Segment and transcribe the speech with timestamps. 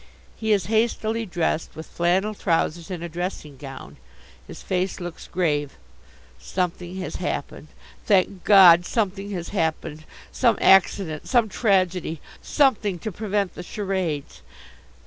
[0.35, 3.97] He is hastily dressed, with flannel trousers and a dressing gown.
[4.47, 5.73] His face looks grave.
[6.39, 7.67] Something has happened.
[8.03, 10.05] Thank God, something has happened.
[10.31, 11.27] Some accident!
[11.27, 12.19] Some tragedy!
[12.41, 14.41] Something to prevent the charades!